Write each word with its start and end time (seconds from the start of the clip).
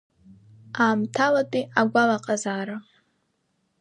Аамҭалатәи 0.85 1.69
агәалаҟазаара… 1.79 2.77